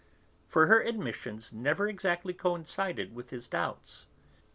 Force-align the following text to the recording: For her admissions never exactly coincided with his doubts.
For 0.47 0.65
her 0.65 0.81
admissions 0.81 1.53
never 1.53 1.87
exactly 1.87 2.33
coincided 2.33 3.13
with 3.13 3.29
his 3.29 3.47
doubts. 3.47 4.07